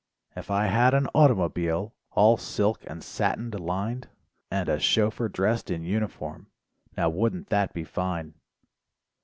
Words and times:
If 0.35 0.49
I 0.49 0.65
had 0.65 0.95
an 0.95 1.05
automobile, 1.13 1.93
All 2.13 2.35
silk 2.35 2.83
and 2.87 3.03
satined 3.03 3.59
lined, 3.59 4.09
And 4.49 4.67
a 4.67 4.79
chauffeur 4.79 5.29
dressed 5.29 5.69
in 5.69 5.83
uniform. 5.83 6.47
Now 6.97 7.09
wouldn't 7.09 7.49
that 7.49 7.71
be 7.71 7.83
fine? 7.83 8.33